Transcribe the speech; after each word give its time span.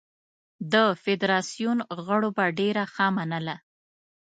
د 0.71 0.75
فدراسیون 1.03 1.79
غړو 2.05 2.29
به 2.37 2.45
ډېره 2.59 2.83
ښه 2.93 3.07
منله. 3.17 3.55